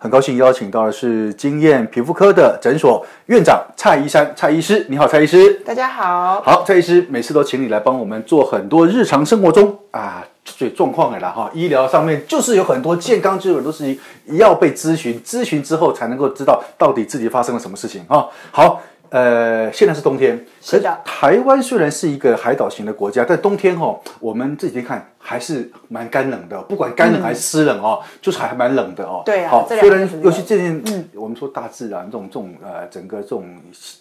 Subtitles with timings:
[0.00, 4.86] 很高兴邀请到的是经验皮肤科的诊所院长蔡医生蔡医师。
[4.88, 5.54] 你好，蔡医师。
[5.66, 6.40] 大家好。
[6.40, 11.50] 好，蔡医师，每次都请你来帮我们做很多日常生活中啊这状况的啦哈。
[11.52, 18.28] 医疗上面就是有很多健康之友都是要被咨询，咨询之后才能够知道到底自己发生了什么事情哈。
[18.52, 18.80] 好。
[19.10, 21.00] 呃，现在是冬天，是的。
[21.04, 29.22] 台湾虽然是一个海岛型的国家，但冬天哦，我们这几天看还是蛮干冷的，不管干冷还是湿冷哦，嗯、就是还蛮冷的哦。
[29.24, 29.50] 对啊。
[29.50, 33.44] 好，虽然尤其最近，嗯，我们说大自然这种这种呃，整个这种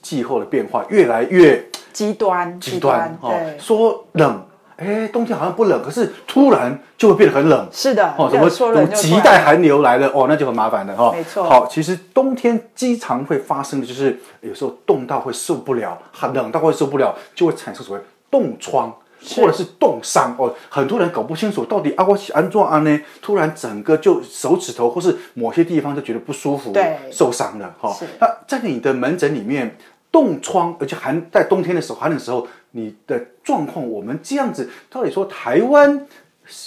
[0.02, 1.63] 气候的变化越来越
[1.94, 4.44] 极端，极端哦，说冷。
[4.78, 7.67] 哎，冬天好像不冷，可是突然就会变得很冷。
[7.72, 11.14] 是的，哦，什么什么极带寒流来了，哦，那就很麻烦了哈、哦。
[11.17, 11.44] 没错。
[11.44, 18.95] 好，其实冬天经常会发生的就是，有时候冻到会受不了，很冷到会受不了，就会产生所谓冻疮
[19.36, 20.53] 或者是冻伤哦。
[20.69, 23.00] 很多人搞不清楚到底啊，我安怎安呢？
[23.19, 27.95] 突然整个就手指头或是某些地方就觉得不舒服，对，受伤了哈、哦。
[28.19, 29.75] 那在你的门诊里面，
[30.12, 32.47] 冻疮，而且寒在冬天的时候，寒冷的时候。
[32.77, 36.07] 你的状况，我们这样子，到底说台湾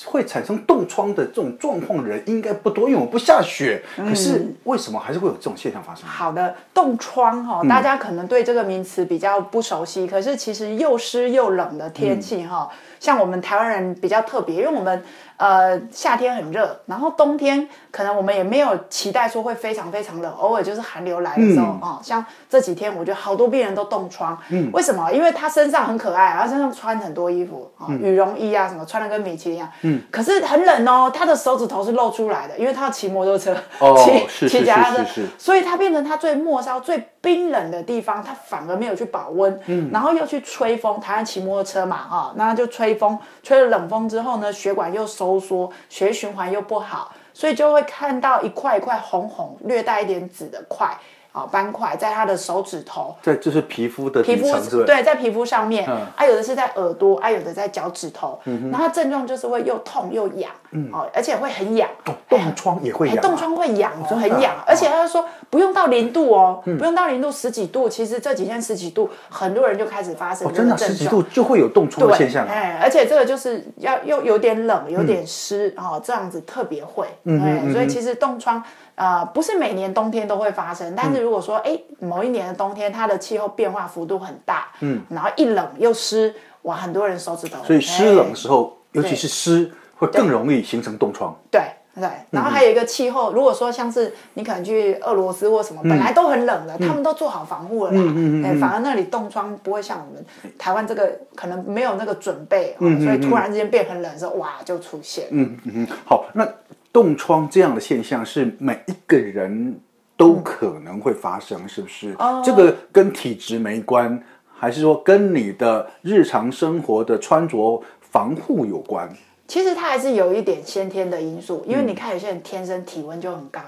[0.04, 3.82] 会产生冻疮的这种状况的人应该不多，因为我们不下雪。
[3.96, 6.06] 可是为什么还是会有这种现象发生？
[6.06, 15.02] 好的，冻疮哈，大家可能对这个名词比较不熟悉，嗯、可是其实又湿又冷的天气哈，嗯、像我们台湾人比较特别，因为我们。
[15.40, 21.88] 呃，夏天很热，然后冬天可能我们也没有期待说会非常非常冷，偶尔就是寒流来的时候啊、嗯。
[21.92, 25.10] 哦，像这几天我觉得好多病人都冻疮，嗯，为什么？
[25.10, 33.96] 因为他身上很可爱，他身上穿很多衣服啊，羽绒衣啊什么，穿的跟米奇一样，嗯，可是很冷哦，他的手指头是露出来的，因为他要骑摩托车，哦，
[34.28, 45.29] 骑骑脚踏车，所以他变成他最末梢最冰冷的地方，他反而没有去保温，嗯，然后又去吹风，台湾骑摩托车嘛，哈、哦，那就吹风，吹了冷风之后呢，血管又收。
[45.30, 50.98] 收缩，血液循环又不好，所以就会看到一块一块红红、略带一点紫的块。
[51.32, 60.90] 啊，斑块在他的手指头，对，就是皮肤的皮肤，对，在皮肤上面，啊，有的是在耳朵，啊，有的在脚趾头，然后症状就是会又痛又痒，嗯。
[60.92, 61.88] 哦，而且会很痒，
[62.28, 78.60] 冻疮也会痒，冻疮会痒哦，很痒，而且他就说不用到零度哦，不用到零度，十几度，其实这几天十几度，很多人就开始发生真的十几度就会有冻疮的现象，哎，而且这个就是要又有点冷，有点湿，哦，这样子特别会，嗯，所以其实冻疮。
[79.00, 91.34] 呃，不是每年冬天都会发生，但是如果说，哎、嗯，某一年的冬天，它的气候变化幅度很大，嗯，然后一冷又湿，哇，很多人手指头，所以湿冷的时候，尤其是湿，会更容易形成冻疮。
[91.50, 91.62] 对
[91.94, 100.22] 对，然后还有一个气候，如果说像是你可能去俄罗斯或什么，本来都很冷的，他们都做好防护了啦，嗯嗯反而那里冻疮不会像我们
[100.58, 105.24] 台湾这个可能没有那个准备，所以突然之间变很冷的时候，哇，就出现。
[105.30, 106.46] 嗯嗯嗯，好，那。
[106.92, 109.80] 冻疮这样的现象是每一个人
[110.16, 112.14] 都可能会发生，是不是？
[112.18, 119.08] 哦，这个跟体质没关，还是说跟你的日常生活的穿着防护有关？
[119.46, 123.60] 其实它还是有一点先天的因素，因为你看有些人天生体温就很高，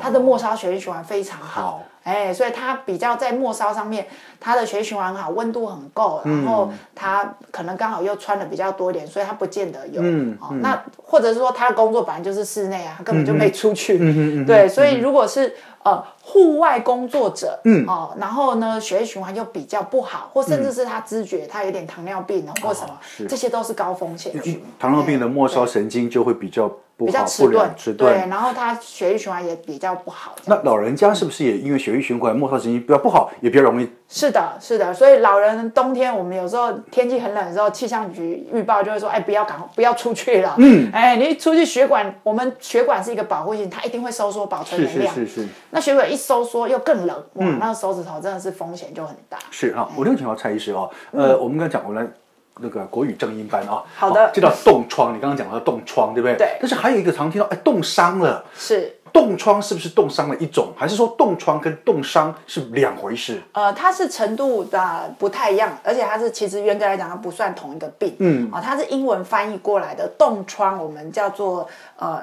[0.00, 1.82] 他的末梢血液循环非常好。
[2.04, 4.06] 哎，所以他比较在末梢上面，
[4.40, 10.00] 他的血液循环很好，温度很够，然后他可能刚好又穿的比较多一点，所以他不见得有。
[10.02, 13.98] 嗯，哦，那或者是说他的工作本来就是室内啊，他根本就没出去。
[14.00, 15.54] 嗯嗯对，所以如果是
[15.84, 22.98] 呃户外工作者，嗯哦，然后呢血液循环又比较不好，或甚至是他知觉他有点糖尿病或什么，
[23.28, 24.32] 这些都是高风险。
[24.78, 26.70] 糖尿病的末梢神经就会比较。
[27.06, 30.34] 不好比较迟不良钝，迟钝对，然后他血液循环也比较不好。
[30.46, 33.88] 那老人家是不是也因为血液循环、末梢神经比较不好，也比较容易？
[34.08, 40.54] 是的，是的，所以老人冬天我们有时候天气很冷的时候，气象局预报就会说，哎，不要赶，不要出去了。
[40.58, 45.14] 嗯，哎，你一出去血管，我们血管是一个保护性，它一定会收缩保存能量。
[45.14, 45.48] 是是是是。
[45.70, 49.38] 那血管一收缩又更冷，哇，嗯那个手指头真的是风险就很大。
[49.50, 52.10] 是啊，我另外请教蔡医师哦，呃，我们刚才讲，我们来
[52.58, 56.36] 那个国语正音班啊，好的这叫冻疮，你刚刚讲到冻疮，对不对？
[56.36, 58.44] 对但是还有一个常听到，哎，冻伤了。
[58.54, 58.98] 是。
[59.12, 63.42] 冻疮是不是冻伤的一种，还是说冻疮跟冻伤是两回事？
[63.52, 68.16] 呃，它是程度的不太一样，而且它是其实严格来讲，它不算同一个病。
[68.20, 72.22] 嗯，啊、哦，它是英文翻译过来的冻疮，我们叫做呃。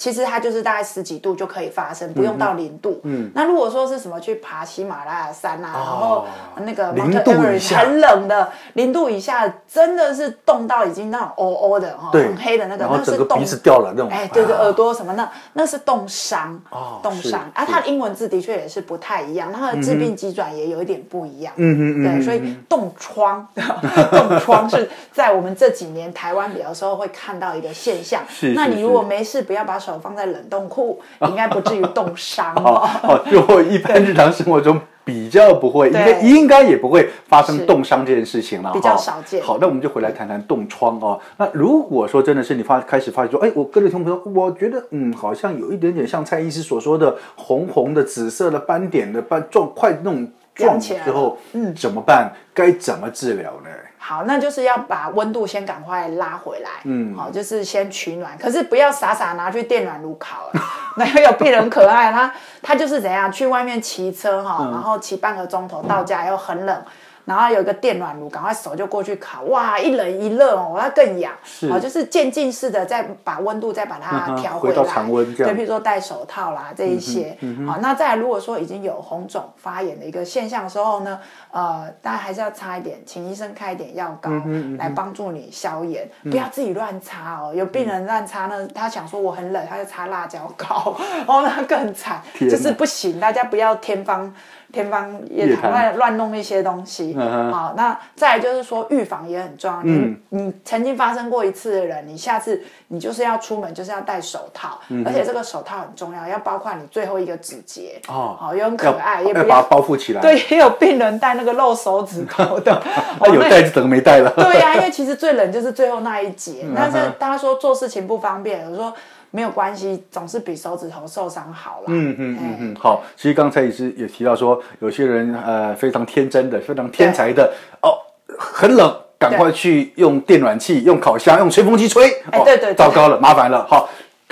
[0.00, 3.02] 其实它就是大概十几度就可以发生，不用到零度。
[3.04, 6.26] 嗯，嗯，那如果说是什么去爬喜马拉雅山啊，哦、然后
[6.64, 14.08] 那个 Mount Everest 很冷的零度以下，真的是冻到已经那种哦哦的哈，很黑的那个，然后整个鼻子冻掉了那种。
[14.10, 16.58] 哎，对对，耳朵什么那那是冻伤。
[16.70, 21.52] 哦，冻伤啊，它的英文字的确也是不太一样，它的致病机转也有一点不一样。
[21.56, 28.22] 嗯嗯对，所以冻疮， 冻疮是在我们这几年台湾比较时候会看到一个现象。
[28.30, 28.54] 是。
[28.54, 29.89] 那你如果没事，不要把手。
[29.98, 32.88] 放在冷冻库，应该不至于冻伤哦。
[33.02, 39.42] 哦，就会一般日常生活中比较不会，应该应该也不会发生冻伤这件事情了，比较少见。
[39.42, 41.18] 好，那我们就回来谈谈冻疮哦。
[41.38, 50.28] 那如果说真的是你发开始发现说，哎，我跟着听朋友，我觉得嗯，好像有一点点像蔡医师所说的红红的、紫色的斑点的斑状，快那种
[50.64, 52.32] 状之后，嗯，怎么办？
[52.54, 53.70] 该怎么治疗呢？
[53.98, 60.60] 好，那就是要把温度先赶快拉回来，嗯，好，就是先取暖，可是不要傻傻拿去电暖炉烤了。
[60.96, 66.82] 那有病人可爱，他他就是怎样去外面骑车哈，然后骑半个钟头到家又很冷。
[67.30, 71.32] 然后有一个电暖炉，赶快手就过去烤，哇，一冷一热哦，我要更痒，
[71.70, 77.38] 哦，就是渐进式的再把温度再把它调回来，回到常温这样，对，比如说戴手套啦这一些，
[77.68, 81.20] 好，那再来如果说已经有红肿发炎的一个现象的时候呢，
[81.52, 84.28] 呃，大家还是要擦一点，请医生开一点药膏
[84.76, 90.96] 来帮助你消炎，不要自己乱擦哦，有病人乱擦呢，他想说我很冷，他就擦辣椒膏，
[91.28, 94.34] 哦，那更惨，就是不行，大家不要天方。
[94.72, 97.14] 天方夜谭，乱乱弄一些东西。
[97.18, 99.80] 嗯、好，那再来就是说预防也很重要。
[99.84, 108.00] 嗯、你你曾经发生过一次的人，你下次你就是要出门就是要戴手套，嗯、而且这个手套很重要，要包括你最后一个指节。
[108.08, 110.20] 哦，好，也很可爱，也不要，要把它包覆起来。
[110.20, 112.72] 对，也有病人戴那个露手指头的。
[113.20, 114.30] 哦 有戴就等于没戴了。
[114.36, 116.62] 对呀、啊，因为其实最冷就是最后那一节。
[116.64, 118.94] 嗯、但是大家说做事情不方便，我说。
[119.30, 121.84] 没有关系，总是比手指头受伤好了。
[121.86, 123.02] 嗯嗯嗯嗯，好。
[123.16, 127.94] 其实刚才也是也提到说，有些人呃非常天真的，非常天才的哦，
[128.38, 132.10] 很冷，赶快去用电暖器、用烤箱、用吹风机吹。
[132.30, 133.66] 哎，对对，糟糕了，麻烦了。
[133.68, 133.88] 好，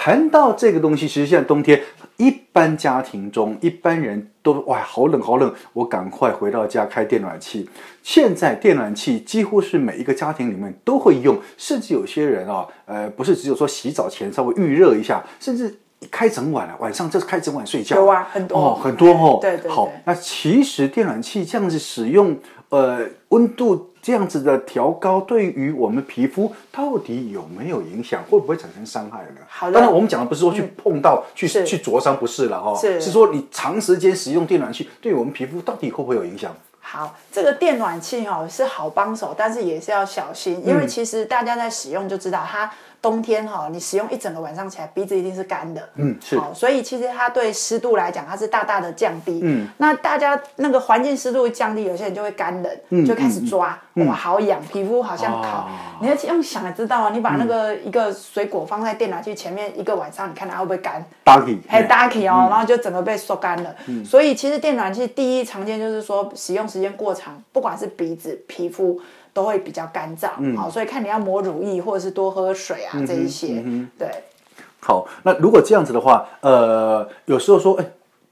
[0.08, 1.78] 谈到这个东西，其实现在冬天。
[2.16, 7.68] 一般家庭中，一般人都哇，好冷好冷，我赶快回到家开电暖气。
[8.02, 15.78] 现在电暖气几乎是每一个家庭里面都会用，甚至有些人啊，呃，不是只有说洗澡前稍微预热一下，甚至
[16.10, 17.96] 开整晚了，晚上就是开整晚睡觉。
[17.96, 19.38] 有啊，很多哦，很多哦。
[19.42, 19.70] 对对对。
[19.70, 22.36] 好，那其实电暖气这样子使用，
[22.70, 23.90] 呃，温度。
[24.00, 28.22] 这样子的调高对于我们皮肤到底有没有影响？
[28.30, 29.40] 会不会产生伤害呢？
[29.48, 36.54] 好的，当然我们讲的不是说去碰到、嗯、去去灼伤，不是了哈、哦，是是说你长时间使用电暖器，对我们皮肤到底会不会有影响？
[36.90, 42.70] 好，这个电暖器哈、哦、是好帮手，但是也是要小心，因为其实大家在使用就知道它。
[43.00, 45.88] 冬天哈，你使用一整个晚上起来，鼻子一定是干的。
[45.94, 46.36] 嗯，是。
[46.36, 49.38] 好，所以其实它对湿度来讲，它是大大的降低。
[49.40, 55.68] 嗯，那大家那个环境湿度一降低，有些人就会干冷，就开始抓，哇，好痒，皮肤好像烤。
[56.00, 61.04] 你要用想也知道啊，你把那个一个水果放在电暖器前面一个晚上，你看它会不会干？
[61.22, 63.72] 打起，还打起哦，然后就整个被缩干了。
[63.86, 69.00] 嗯，所以其实电暖器第一常见就是说使用时间过长，不管是鼻子、皮肤。
[69.34, 74.08] 都会比较干燥，嗯、好，所以看你要抹乳液或者是多喝水啊，嗯、这一些，嗯、对。
[74.80, 77.86] 好，那如果这样子的话，呃，有时候说，哎，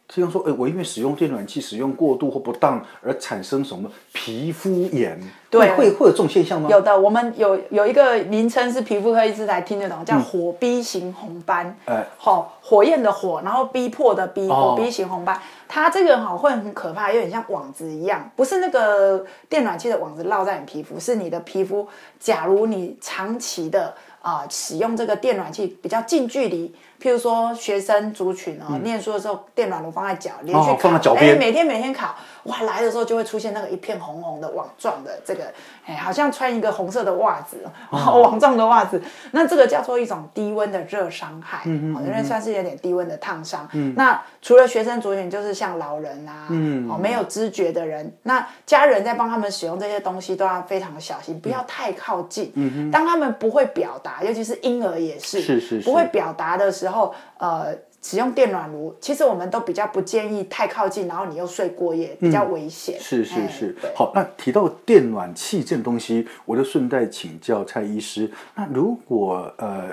[0.09, 5.21] 听说，哎，我因为使用电暖器使用过度或不当而产生什么皮肤炎，
[5.51, 6.69] 对，会会有这种现象吗？
[6.71, 15.35] 有的，我们有有一个名称是皮肤科医师才听得懂，叫火逼型红斑，哎、嗯，好，火焰的火，然后逼迫的逼，火逼型红斑。
[15.37, 21.85] 哦它这个哈会很可怕，有点像网子一样，不是那个电暖气的网子绕在你皮肤，是你的皮肤。
[22.21, 23.93] 假如你长期的
[24.27, 32.17] 啊、呃、使用这个电暖器比较近距离，譬如说学生族群哦，念书的时候电暖炉放在脚，连续烤，放在脚边，每天每天烤，
[32.47, 35.45] 哇，来的时候就会出现那个一片红红的网状的这个，
[35.85, 38.23] 哎，好像穿一个红色的袜子，哦。
[38.27, 39.01] 网状的袜子，
[39.33, 43.69] 那这个叫做一种低温的热伤害，嗯嗯，因为算是有点低温的烫伤。
[43.73, 52.51] 嗯，那除了学生族群，就是像老人啊，嗯，哦，没有知觉的人，那家人在帮他们使用这些东西都要非常小心，不要太靠近。
[52.55, 57.75] 嗯哼，当他们不会表达，尤其是婴儿也是，是是是，不会表达的时候，呃。
[58.03, 62.97] 使用电暖炉，其实我们都比较不建议太靠近，然后你又睡过夜，比较危险。
[62.97, 63.77] 嗯、是是是。
[63.95, 68.31] 好，那提到电暖器这种东西，我就顺带请教蔡医师。
[68.55, 69.91] 那如果呃，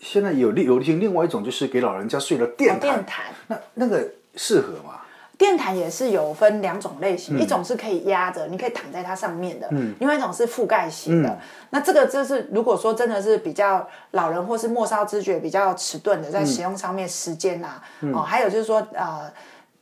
[0.00, 4.99] 现在有流行另外一种，就是给老人家睡了电毯，哦、电毯那那个适合吗？
[5.40, 11.30] 电毯也是有分两种类型，嗯、一种是可以压着，你可以躺在它上面的；嗯、另外一种是覆盖型的。
[11.30, 11.38] 嗯、
[11.70, 19.32] 那这个就是如果说真的是比较老人或是末梢知觉比较迟钝的，在使用上面时间啊，嗯、哦，还有就是说呃，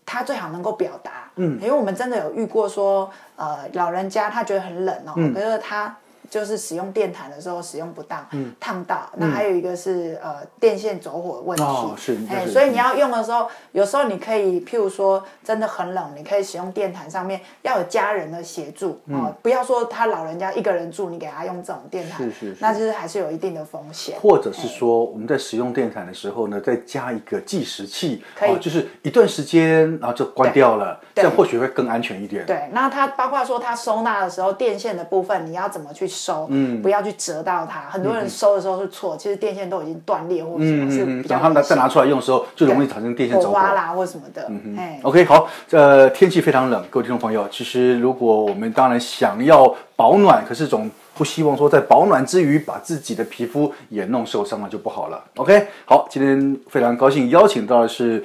[0.06, 5.96] 他最好能够表达，嗯，因为我们真的有遇过说呃，老人家他觉得很冷哦，嗯、可是他。
[6.28, 9.10] 就是使用电毯的时候使用不当，嗯，烫到。
[9.16, 24.18] 那还有一个是呃电线走火问题，哦，是，哎，所以你要用的时候，有时候你可以，譬如说真的很冷，你可以使用电毯上面要有家人的协助啊，不要说他老人家一个人住，你给他用这种电毯，是是，那就是还是有一定的风险。
[24.20, 32.44] 或者是说我们在使用电毯的时候呢，再加一个计时器，可以，就是一段时间然后就关掉了，这样或许会更安全一点。
[32.44, 36.06] 对，那它包括说它收纳的时候电线的部分，你要怎么去？
[36.18, 37.82] 收，嗯，不要去折到它。
[37.88, 41.36] 很多人收的时候是错，其实电线都已经断裂或者什么是比较。
[41.36, 44.46] 等他们再拿出来用的时候，就容易产生电线走火啦或什么的。
[44.48, 55.22] 嗯哼，OK，好，呃，天气非常冷，各位听众朋友，其实如果我们当然想要保暖，可是总不希望说在保暖之余把自己的皮肤也弄受伤了就不好了。
[55.36, 58.24] OK，好，今天非常高兴邀请到的是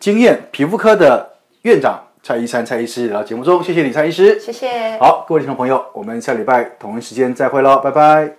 [0.00, 1.28] 经验皮肤科的
[1.62, 2.00] 院长。
[2.24, 4.96] 蔡一山，蔡医师来到节目中，谢谢你，蔡医师，谢谢。
[4.98, 8.36] 好，各位听众朋友，我们下礼拜同一时间再会喽，拜拜。